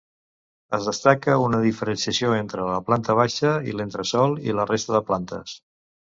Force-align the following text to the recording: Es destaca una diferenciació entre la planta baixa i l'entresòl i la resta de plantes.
Es 0.77 0.87
destaca 0.91 1.35
una 1.47 1.59
diferenciació 1.65 2.31
entre 2.39 2.65
la 2.71 2.79
planta 2.89 3.17
baixa 3.21 3.53
i 3.73 3.77
l'entresòl 3.77 4.35
i 4.49 4.57
la 4.63 4.67
resta 4.73 4.99
de 4.99 5.05
plantes. 5.13 5.55